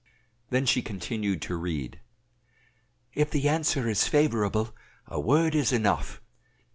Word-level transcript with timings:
Then 0.49 0.65
she 0.65 0.81
continued 0.81 1.43
to 1.43 1.55
read 1.55 1.99
"If 3.13 3.29
the 3.29 3.47
answer 3.47 3.87
is 3.87 4.07
favorable, 4.07 4.75
a 5.05 5.19
word 5.19 5.53
is 5.53 5.71
enough. 5.71 6.19